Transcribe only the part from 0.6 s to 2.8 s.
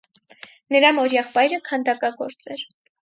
Նրա մորեղբայրը քանդակագործ էր։